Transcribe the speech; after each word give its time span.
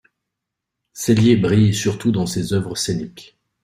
Cellier 0.93 1.35
brille 1.35 1.75
surtout 1.75 2.11
dans 2.11 2.25
ses 2.25 2.53
œuvres 2.53 2.73
scéniques. 2.75 3.37